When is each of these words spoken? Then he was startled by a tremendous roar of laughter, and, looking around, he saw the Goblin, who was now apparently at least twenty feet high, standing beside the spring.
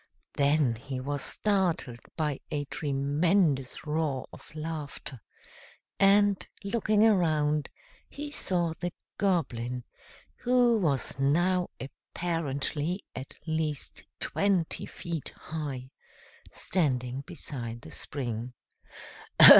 Then 0.33 0.73
he 0.77 0.99
was 0.99 1.21
startled 1.21 1.99
by 2.17 2.39
a 2.49 2.65
tremendous 2.65 3.85
roar 3.85 4.27
of 4.33 4.49
laughter, 4.55 5.21
and, 5.99 6.43
looking 6.63 7.05
around, 7.05 7.69
he 8.09 8.31
saw 8.31 8.73
the 8.73 8.93
Goblin, 9.19 9.83
who 10.37 10.79
was 10.79 11.19
now 11.19 11.69
apparently 11.79 13.05
at 13.15 13.35
least 13.45 14.03
twenty 14.19 14.87
feet 14.87 15.29
high, 15.35 15.91
standing 16.49 17.21
beside 17.27 17.81
the 17.81 17.91
spring. 17.91 18.53